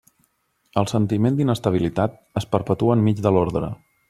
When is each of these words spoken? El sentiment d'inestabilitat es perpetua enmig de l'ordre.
El 0.81 0.87
sentiment 0.91 1.37
d'inestabilitat 1.41 2.19
es 2.43 2.51
perpetua 2.57 3.01
enmig 3.01 3.23
de 3.29 3.35
l'ordre. 3.37 3.73